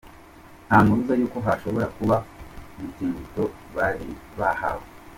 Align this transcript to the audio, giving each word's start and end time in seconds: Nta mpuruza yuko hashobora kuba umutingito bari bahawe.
Nta 0.67 0.77
mpuruza 0.85 1.13
yuko 1.19 1.37
hashobora 1.45 1.87
kuba 1.97 2.15
umutingito 2.75 3.43
bari 3.75 4.07
bahawe. 4.39 4.85